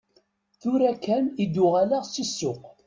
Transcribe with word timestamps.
Tura 0.61 0.91
kan 1.05 1.25
i 1.43 1.45
d-uɣaleɣ 1.53 2.03
si 2.07 2.23
ssuq. 2.29 2.61